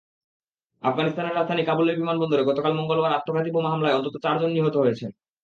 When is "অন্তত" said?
3.95-4.15